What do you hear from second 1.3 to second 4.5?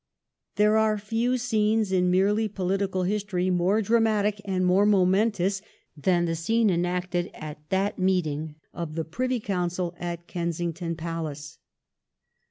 scenes in merely political history more dramatic